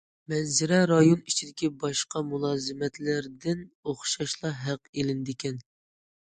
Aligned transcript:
مەنزىرە 0.31 0.77
رايونى 0.91 1.27
ئىچىدىكى 1.31 1.69
باشقا 1.83 2.21
مۇلازىمەتلەردىن 2.29 3.61
ئوخشاشلا 3.93 4.53
ھەق 4.65 4.91
ئېلىنىدىكەن. 4.95 5.63